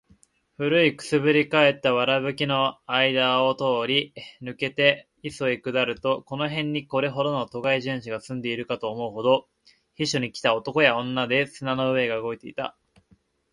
[0.57, 9.47] 古い燻（くす）ぶり返った藁葺（わらぶき）の間あいだを通り抜けて磯（いそ）へ下りると、この辺にこれほどの都会人種が住んでいるかと思うほど、
[9.95, 12.75] 避暑に来た男や女で砂の上が動いていた。